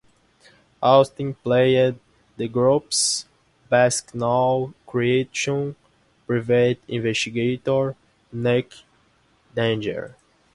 Austin 0.81 1.35
played 1.35 1.99
the 2.35 2.47
group's 2.47 3.27
best-known 3.69 4.73
creation, 4.87 5.75
private 6.25 6.79
investigator 6.87 7.95
Nick 8.33 8.73
Danger. 9.55 10.15